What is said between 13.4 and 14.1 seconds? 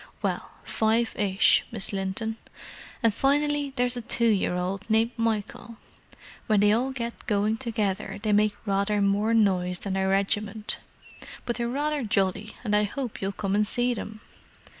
and see